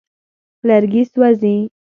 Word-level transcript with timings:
لرګي 0.67 1.03
سوځوي. 1.11 1.55